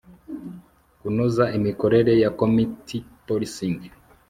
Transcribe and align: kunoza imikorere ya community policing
kunoza 0.99 1.43
imikorere 1.57 2.13
ya 2.23 2.29
community 2.39 2.97
policing 3.27 3.79